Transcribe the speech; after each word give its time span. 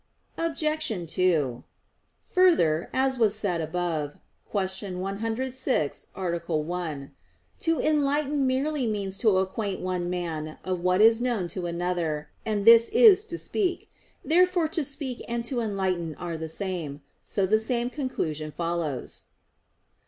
Obj. 0.35 0.87
2: 1.13 1.63
Further, 2.23 2.89
as 2.91 3.19
was 3.19 3.35
said 3.35 3.61
above 3.61 4.15
(Q. 4.49 4.97
106, 4.97 6.07
A. 6.15 6.37
1), 6.57 7.11
to 7.59 7.79
enlighten 7.79 8.47
means 8.47 8.47
merely 8.83 9.11
to 9.11 9.37
acquaint 9.37 9.79
one 9.81 10.09
man 10.09 10.57
of 10.63 10.79
what 10.79 11.01
is 11.01 11.21
known 11.21 11.47
to 11.49 11.67
another; 11.67 12.29
and 12.43 12.65
this 12.65 12.89
is 12.89 13.23
to 13.25 13.37
speak. 13.37 13.91
Therefore 14.25 14.67
to 14.69 14.83
speak 14.83 15.21
and 15.29 15.45
to 15.45 15.59
enlighten 15.61 16.15
are 16.15 16.35
the 16.35 16.49
same; 16.49 17.01
so 17.23 17.45
the 17.45 17.59
same 17.59 17.91
conclusion 17.91 18.51
follows. 18.51 19.25